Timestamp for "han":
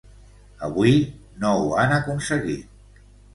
1.83-1.93